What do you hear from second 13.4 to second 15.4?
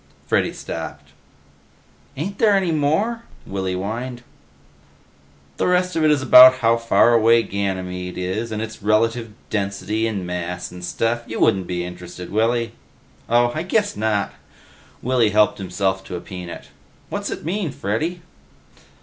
I guess not." Willy